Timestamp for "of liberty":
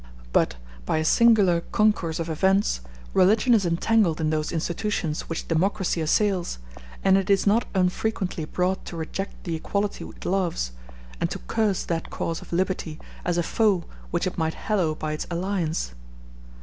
12.41-12.99